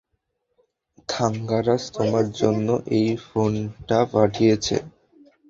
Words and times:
থাঙ্গারাজ 1.09 1.83
তোমার 1.95 2.25
জন্য 2.39 2.67
এই 2.97 3.09
ফোনটা 3.25 3.99
পাঠিয়েছে। 4.13 4.75